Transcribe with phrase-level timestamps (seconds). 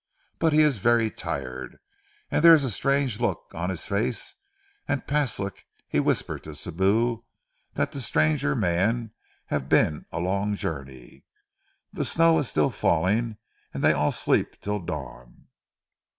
[0.39, 1.77] But he is vaire tired,
[2.31, 4.33] an' dere is a strange look on his face,
[4.87, 7.21] and Paslik he whisper to Sibou
[7.75, 9.11] dat the stranger man
[9.45, 11.23] hav' been a long journey....
[11.93, 13.37] Den ze snow still falling,
[13.79, 15.49] dey all sleep till dawn....